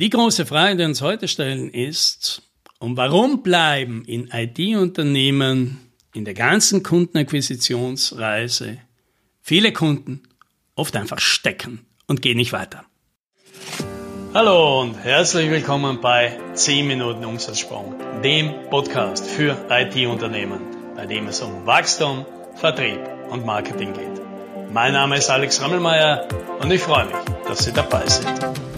[0.00, 2.42] Die große Frage, die uns heute stellen, ist,
[2.78, 8.78] und warum bleiben in IT-Unternehmen in der ganzen Kundenakquisitionsreise
[9.42, 10.22] viele Kunden
[10.76, 12.84] oft einfach stecken und gehen nicht weiter?
[14.34, 20.60] Hallo und herzlich willkommen bei 10 Minuten Umsatzsprung, dem Podcast für IT-Unternehmen,
[20.94, 22.24] bei dem es um Wachstum,
[22.54, 24.72] Vertrieb und Marketing geht.
[24.72, 26.28] Mein Name ist Alex Rammelmeier
[26.60, 27.16] und ich freue mich,
[27.48, 28.77] dass Sie dabei sind.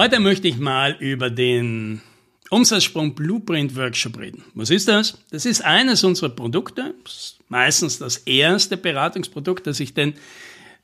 [0.00, 2.00] Heute möchte ich mal über den
[2.48, 4.42] Umsatzsprung Blueprint Workshop reden.
[4.54, 5.18] Was ist das?
[5.30, 6.94] Das ist eines unserer Produkte,
[7.50, 10.14] meistens das erste Beratungsprodukt, das ich den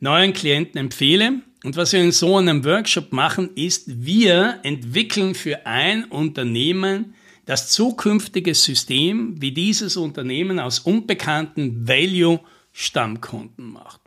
[0.01, 1.41] neuen Klienten empfehle.
[1.65, 7.15] Und was wir in so einem Workshop machen, ist, wir entwickeln für ein Unternehmen
[7.47, 14.03] das zukünftige System, wie dieses Unternehmen aus unbekannten Value-Stammkunden macht.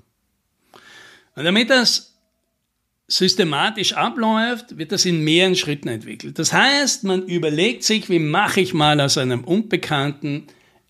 [1.36, 2.09] Und damit das
[3.10, 6.40] systematisch abläuft, wird das in mehreren Schritten entwickelt.
[6.40, 10.46] Das heißt, man überlegt sich, wie mache ich mal aus einem Unbekannten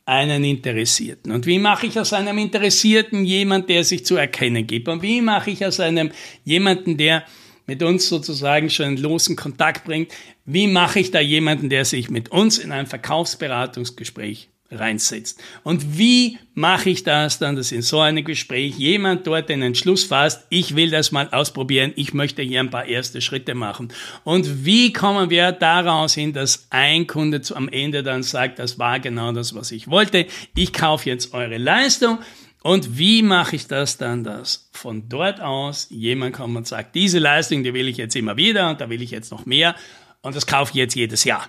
[0.05, 1.31] einen Interessierten?
[1.31, 4.89] Und wie mache ich aus einem Interessierten jemand, der sich zu erkennen gibt?
[4.89, 6.11] Und wie mache ich aus einem
[6.43, 7.23] jemanden, der
[7.67, 10.11] mit uns sozusagen schon einen losen Kontakt bringt,
[10.45, 15.41] wie mache ich da jemanden, der sich mit uns in ein Verkaufsberatungsgespräch reinsetzt.
[15.63, 20.03] Und wie mache ich das dann, dass in so einem Gespräch jemand dort den Entschluss
[20.03, 23.91] fasst, ich will das mal ausprobieren, ich möchte hier ein paar erste Schritte machen.
[24.23, 28.99] Und wie kommen wir daraus hin, dass ein Kunde am Ende dann sagt, das war
[28.99, 32.19] genau das, was ich wollte, ich kaufe jetzt eure Leistung.
[32.61, 37.17] Und wie mache ich das dann, dass von dort aus jemand kommt und sagt, diese
[37.17, 39.75] Leistung, die will ich jetzt immer wieder und da will ich jetzt noch mehr
[40.21, 41.47] und das kaufe ich jetzt jedes Jahr.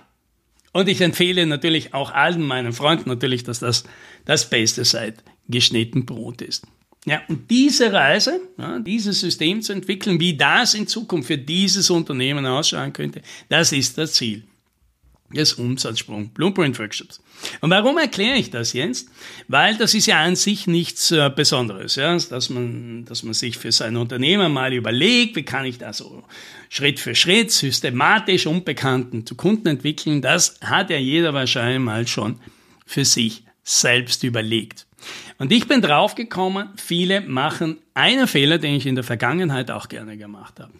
[0.73, 3.83] Und ich empfehle natürlich auch allen meinen Freunden natürlich, dass das
[4.25, 6.65] das Beste seit geschnitten Brot ist.
[7.05, 11.89] Ja, und diese Reise, ja, dieses System zu entwickeln, wie das in Zukunft für dieses
[11.89, 14.43] Unternehmen ausschauen könnte, das ist das Ziel
[15.31, 17.21] des Umsatzsprung Blueprint Workshops.
[17.61, 19.09] Und warum erkläre ich das jetzt?
[19.47, 23.57] Weil das ist ja an sich nichts äh, Besonderes, ja, dass man, dass man sich
[23.57, 26.23] für sein Unternehmen mal überlegt, wie kann ich da so
[26.69, 30.21] Schritt für Schritt systematisch Unbekannten zu Kunden entwickeln.
[30.21, 32.39] Das hat ja jeder wahrscheinlich mal schon
[32.85, 34.87] für sich selbst überlegt.
[35.37, 40.17] Und ich bin draufgekommen, viele machen einen Fehler, den ich in der Vergangenheit auch gerne
[40.17, 40.73] gemacht habe.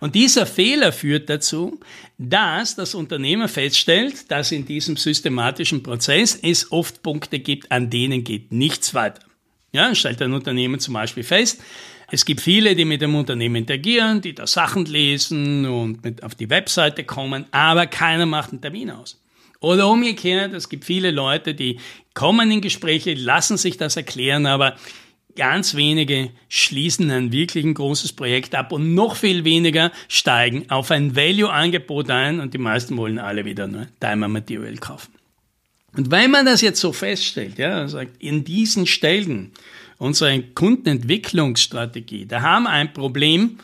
[0.00, 1.80] Und dieser Fehler führt dazu,
[2.18, 8.24] dass das Unternehmen feststellt, dass in diesem systematischen Prozess es oft Punkte gibt, an denen
[8.24, 9.22] geht nichts weiter.
[9.72, 11.60] Ja, stellt ein Unternehmen zum Beispiel fest,
[12.10, 16.34] es gibt viele, die mit dem Unternehmen interagieren, die da Sachen lesen und mit auf
[16.34, 19.20] die Webseite kommen, aber keiner macht einen Termin aus.
[19.60, 21.80] Oder umgekehrt, es gibt viele Leute, die
[22.14, 24.76] kommen in Gespräche, lassen sich das erklären, aber
[25.38, 30.90] Ganz wenige schließen ein wirklich ein großes Projekt ab und noch viel weniger steigen auf
[30.90, 35.12] ein Value-Angebot ein und die meisten wollen alle wieder nur Timer Material kaufen.
[35.96, 39.52] Und wenn man das jetzt so feststellt, ja, sagt, in diesen Stellen
[39.96, 43.58] unserer Kundenentwicklungsstrategie, da haben wir ein Problem,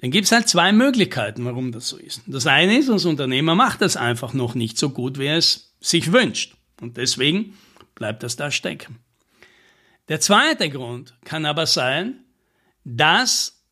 [0.00, 2.22] dann gibt es halt zwei Möglichkeiten, warum das so ist.
[2.26, 5.74] Das eine ist, das Unternehmer macht das einfach noch nicht so gut, wie er es
[5.78, 6.54] sich wünscht.
[6.80, 7.52] Und deswegen
[7.94, 8.96] bleibt das da stecken.
[10.08, 12.24] Der zweite Grund kann aber sein,
[12.84, 13.62] dass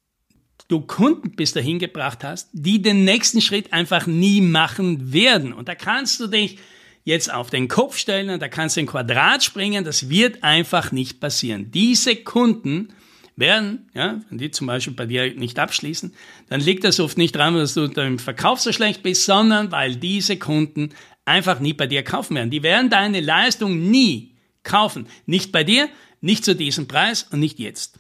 [0.69, 5.52] du Kunden bis dahin gebracht hast, die den nächsten Schritt einfach nie machen werden.
[5.52, 6.58] Und da kannst du dich
[7.04, 9.84] jetzt auf den Kopf stellen und da kannst du in Quadrat springen.
[9.84, 11.70] Das wird einfach nicht passieren.
[11.70, 12.88] Diese Kunden
[13.36, 16.12] werden, ja, wenn die zum Beispiel bei dir nicht abschließen,
[16.48, 19.96] dann liegt das oft nicht daran, dass du im Verkauf so schlecht bist, sondern weil
[19.96, 20.91] diese Kunden
[21.25, 22.50] einfach nie bei dir kaufen werden.
[22.50, 25.06] Die werden deine Leistung nie kaufen.
[25.26, 25.88] Nicht bei dir,
[26.21, 27.99] nicht zu diesem Preis und nicht jetzt.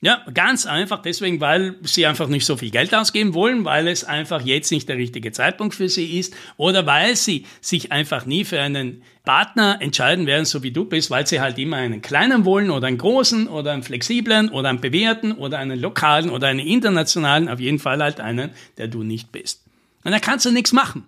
[0.00, 4.04] Ja, ganz einfach deswegen, weil sie einfach nicht so viel Geld ausgeben wollen, weil es
[4.04, 8.44] einfach jetzt nicht der richtige Zeitpunkt für sie ist oder weil sie sich einfach nie
[8.44, 12.44] für einen Partner entscheiden werden, so wie du bist, weil sie halt immer einen kleinen
[12.44, 16.60] wollen oder einen großen oder einen flexiblen oder einen bewährten oder einen lokalen oder einen
[16.60, 19.64] internationalen, auf jeden Fall halt einen, der du nicht bist.
[20.04, 21.06] Und da kannst du nichts machen.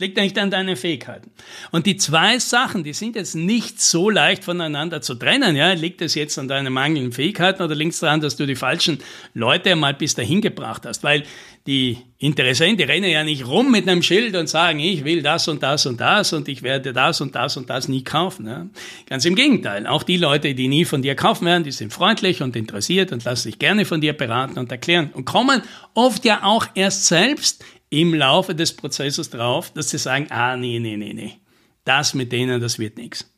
[0.00, 1.30] Liegt nicht an deinen Fähigkeiten.
[1.70, 5.54] Und die zwei Sachen, die sind jetzt nicht so leicht voneinander zu trennen.
[5.54, 5.72] Ja?
[5.72, 8.98] Liegt es jetzt an deinen mangelnden Fähigkeiten oder liegt es daran, dass du die falschen
[9.34, 11.04] Leute mal bis dahin gebracht hast?
[11.04, 11.22] Weil
[11.68, 15.62] die Interessenten, rennen ja nicht rum mit einem Schild und sagen, ich will das und
[15.62, 18.46] das und das und ich werde das und das und das nie kaufen.
[18.46, 18.66] Ja?
[19.06, 19.86] Ganz im Gegenteil.
[19.86, 23.22] Auch die Leute, die nie von dir kaufen werden, die sind freundlich und interessiert und
[23.24, 25.62] lassen sich gerne von dir beraten und erklären und kommen
[25.94, 27.64] oft ja auch erst selbst
[28.00, 31.36] im Laufe des Prozesses drauf, dass sie sagen, ah, nee, nee, nee, nee,
[31.84, 33.30] das mit denen, das wird nichts.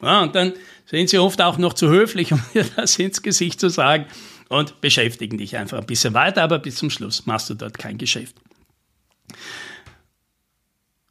[0.00, 0.52] Ja, und dann
[0.86, 4.06] sind sie oft auch noch zu höflich, um dir das ins Gesicht zu sagen
[4.48, 7.98] und beschäftigen dich einfach ein bisschen weiter, aber bis zum Schluss machst du dort kein
[7.98, 8.36] Geschäft.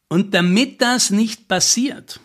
[0.07, 2.22] Und damit das nicht passiert,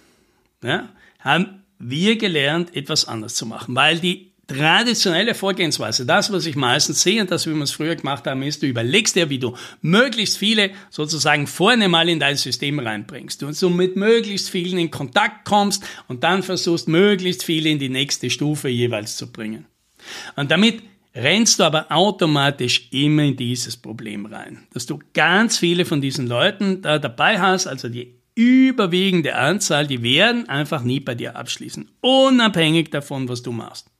[0.62, 0.88] ja,
[1.19, 7.02] haben wir gelernt, etwas anders zu machen, weil die traditionelle Vorgehensweise, das, was ich meistens
[7.02, 9.56] sehe und das, wie wir es früher gemacht haben, ist, du überlegst dir, wie du
[9.81, 14.90] möglichst viele sozusagen vorne mal in dein System reinbringst und so mit möglichst vielen in
[14.90, 19.66] Kontakt kommst und dann versuchst, möglichst viele in die nächste Stufe jeweils zu bringen.
[20.37, 20.82] Und damit
[21.14, 26.26] rennst du aber automatisch immer in dieses Problem rein, dass du ganz viele von diesen
[26.26, 31.90] Leuten da dabei hast, also die überwiegende Anzahl, die werden einfach nie bei dir abschließen,
[32.00, 33.92] unabhängig davon, was du machst.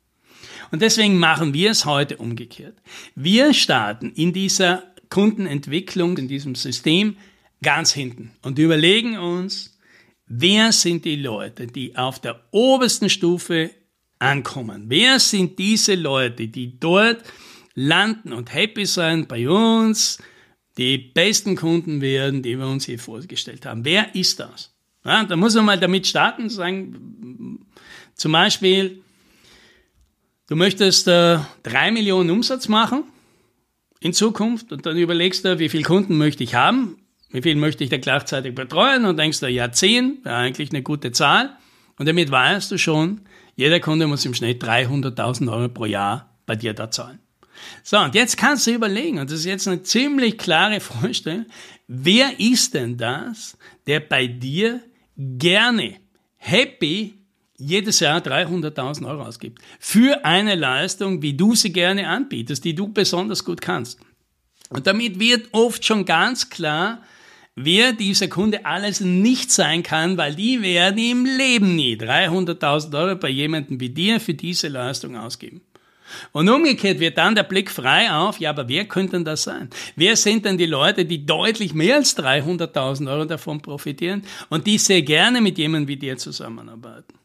[0.73, 2.75] Und deswegen machen wir es heute umgekehrt.
[3.15, 7.19] Wir starten in dieser Kundenentwicklung, in diesem System
[7.63, 9.79] ganz hinten und überlegen uns,
[10.27, 13.71] wer sind die Leute, die auf der obersten Stufe
[14.19, 14.85] ankommen?
[14.89, 17.23] Wer sind diese Leute, die dort
[17.75, 20.23] landen und happy sein bei uns,
[20.79, 23.85] die besten Kunden werden, die wir uns hier vorgestellt haben?
[23.85, 24.75] Wer ist das?
[25.05, 27.67] Ja, da muss man mal damit starten, sagen,
[28.15, 29.02] zum Beispiel,
[30.53, 33.05] du möchtest äh, drei Millionen Umsatz machen
[34.01, 36.99] in Zukunft und dann überlegst du, wie viele Kunden möchte ich haben,
[37.31, 40.83] wie viel möchte ich da gleichzeitig betreuen und denkst du, ja, zehn wäre eigentlich eine
[40.83, 41.57] gute Zahl
[41.99, 43.23] und damit weißt du schon,
[43.57, 47.19] jeder Kunde muss im Schnitt 300.000 Euro pro Jahr bei dir da zahlen.
[47.83, 51.47] So, und jetzt kannst du überlegen, und das ist jetzt eine ziemlich klare Vorstellung,
[51.89, 53.57] wer ist denn das,
[53.87, 54.83] der bei dir
[55.17, 55.97] gerne,
[56.37, 57.22] happy,
[57.63, 62.89] jedes Jahr 300.000 Euro ausgibt für eine Leistung, wie du sie gerne anbietest, die du
[62.89, 64.01] besonders gut kannst.
[64.71, 67.03] Und damit wird oft schon ganz klar,
[67.55, 73.17] wer dieser Kunde alles nicht sein kann, weil die werden im Leben nie 300.000 Euro
[73.17, 75.61] bei jemandem wie dir für diese Leistung ausgeben.
[76.33, 79.71] Und umgekehrt wird dann der Blick frei auf, ja, aber wer könnte denn das sein?
[79.97, 84.79] Wer sind denn die Leute, die deutlich mehr als 300.000 Euro davon profitieren und die
[84.79, 87.22] sehr gerne mit jemandem wie dir zusammenarbeiten?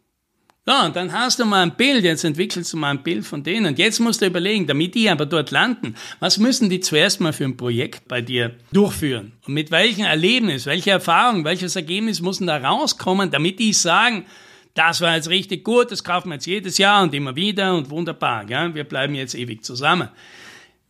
[0.67, 3.41] Ja, und dann hast du mal ein Bild, jetzt entwickelst du mal ein Bild von
[3.41, 3.67] denen.
[3.67, 7.31] Und jetzt musst du überlegen, damit die aber dort landen, was müssen die zuerst mal
[7.31, 9.31] für ein Projekt bei dir durchführen?
[9.47, 14.25] Und mit welchem Erlebnis, welche Erfahrung, welches Ergebnis muss da rauskommen, damit die sagen,
[14.73, 17.89] das war jetzt richtig gut, das kaufen wir jetzt jedes Jahr und immer wieder und
[17.89, 20.09] wunderbar, ja, wir bleiben jetzt ewig zusammen.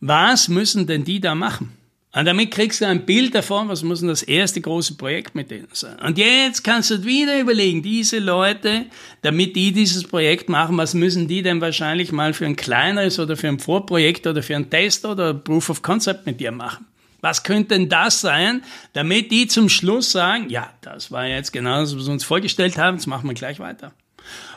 [0.00, 1.77] Was müssen denn die da machen?
[2.12, 5.50] Und damit kriegst du ein Bild davon, was muss denn das erste große Projekt mit
[5.50, 5.98] denen sein.
[6.00, 8.86] Und jetzt kannst du wieder überlegen, diese Leute,
[9.20, 13.36] damit die dieses Projekt machen, was müssen die denn wahrscheinlich mal für ein kleineres oder
[13.36, 16.86] für ein Vorprojekt oder für einen Test oder Proof of Concept mit dir machen?
[17.20, 18.62] Was könnte denn das sein,
[18.94, 22.78] damit die zum Schluss sagen, ja, das war jetzt genau das, was wir uns vorgestellt
[22.78, 23.92] haben, jetzt machen wir gleich weiter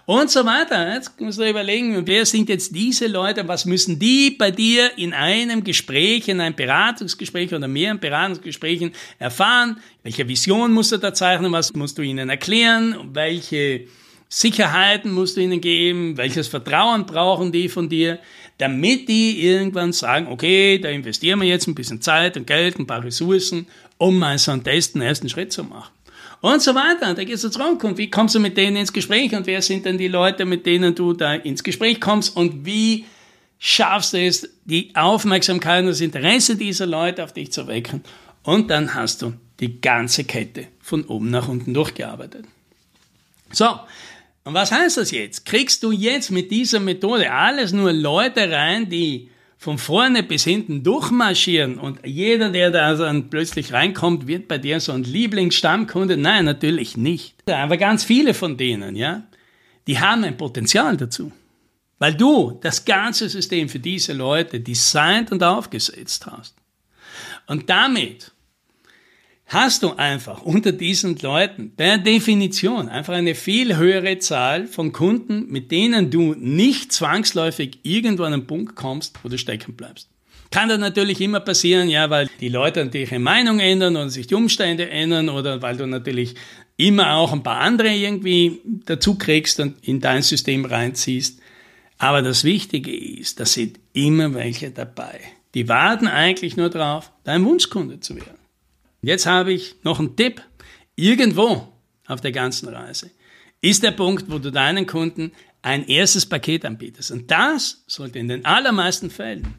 [0.06, 0.94] und so weiter.
[0.94, 5.14] Jetzt musst du überlegen, wer sind jetzt diese Leute, was müssen die bei dir in
[5.14, 9.78] einem Gespräch, in einem Beratungsgespräch oder mehreren Beratungsgesprächen erfahren?
[10.04, 11.52] Welche Vision musst du da zeichnen?
[11.52, 12.96] Was musst du ihnen erklären?
[13.14, 13.88] Welche
[14.28, 16.18] Sicherheiten musst du ihnen geben?
[16.18, 18.20] Welches Vertrauen brauchen die von dir?
[18.58, 22.86] Damit die irgendwann sagen, okay, da investieren wir jetzt ein bisschen Zeit und Geld, ein
[22.86, 23.68] paar Ressourcen,
[23.98, 25.92] um mal so einen Test, einen ersten Schritt zu machen
[26.42, 27.10] und so weiter.
[27.10, 29.62] Und da gehst du zurück und wie kommst du mit denen ins Gespräch und wer
[29.62, 33.06] sind denn die Leute, mit denen du da ins Gespräch kommst und wie
[33.60, 38.04] schaffst du es, die Aufmerksamkeit und das Interesse dieser Leute auf dich zu wecken.
[38.44, 42.46] Und dann hast du die ganze Kette von oben nach unten durchgearbeitet.
[43.52, 43.68] So,
[44.44, 45.46] und was heißt das jetzt?
[45.46, 49.30] Kriegst du jetzt mit dieser Methode alles nur Leute rein, die
[49.62, 54.80] von vorne bis hinten durchmarschieren und jeder, der da dann plötzlich reinkommt, wird bei dir
[54.80, 56.18] so ein Lieblingsstammkunde?
[56.18, 57.36] Nein, natürlich nicht.
[57.48, 59.22] Aber ganz viele von denen, ja,
[59.86, 61.32] die haben ein Potenzial dazu.
[62.00, 66.56] Weil du das ganze System für diese Leute designt und aufgesetzt hast.
[67.46, 68.32] Und damit
[69.52, 75.52] hast du einfach unter diesen Leuten per Definition einfach eine viel höhere Zahl von Kunden,
[75.52, 80.08] mit denen du nicht zwangsläufig irgendwo an einen Punkt kommst, wo du stecken bleibst.
[80.52, 84.28] Kann das natürlich immer passieren, ja, weil die Leute natürlich ihre Meinung ändern oder sich
[84.28, 86.36] die Umstände ändern oder weil du natürlich
[86.78, 91.42] immer auch ein paar andere irgendwie dazu kriegst und in dein System reinziehst.
[91.98, 95.20] Aber das Wichtige ist, da sind immer welche dabei.
[95.54, 98.41] Die warten eigentlich nur drauf, dein Wunschkunde zu werden.
[99.02, 100.42] Jetzt habe ich noch einen Tipp.
[100.96, 101.68] Irgendwo
[102.08, 103.10] auf der ganzen Reise
[103.62, 105.32] ist der Punkt, wo du deinen Kunden
[105.62, 107.12] ein erstes Paket anbietest.
[107.12, 109.56] Und das sollte in den allermeisten Fällen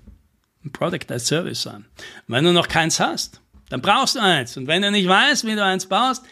[0.64, 1.86] ein Product as Service sein.
[2.26, 4.56] wenn du noch keins hast, dann brauchst du eins.
[4.56, 6.24] Und wenn du nicht weißt, wie du eins baust,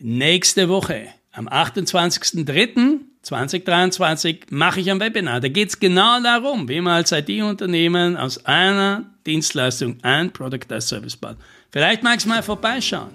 [0.00, 5.40] nächste Woche, am 28.03., 2023 mache ich ein Webinar.
[5.40, 10.88] Da geht es genau darum, wie man als IT-Unternehmen aus einer Dienstleistung ein Product as
[10.88, 11.36] Service baut.
[11.72, 13.08] Vielleicht magst du mal vorbeischauen.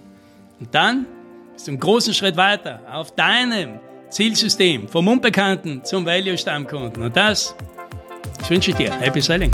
[0.59, 1.05] Und dann
[1.53, 7.03] bist du einen großen Schritt weiter auf deinem Zielsystem vom Unbekannten zum Value-Stammkunden.
[7.03, 7.55] Und das,
[8.39, 8.91] das wünsche ich dir.
[8.99, 9.51] Happy Selling.